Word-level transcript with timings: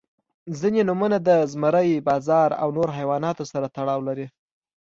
•ځینې 0.59 0.81
نومونه 0.89 1.17
د 1.27 1.29
زمری، 1.51 2.03
باز 2.07 2.27
او 2.61 2.69
نور 2.77 2.89
حیواناتو 2.97 3.43
سره 3.51 3.67
تړاو 3.75 3.99
لري. 4.07 4.27